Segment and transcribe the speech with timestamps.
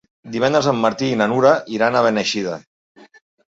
[0.35, 2.59] Divendres en Martí i na Nura iran a Beneixida.